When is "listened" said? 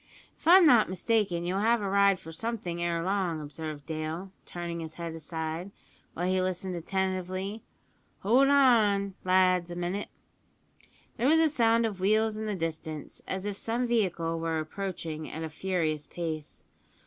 6.41-6.75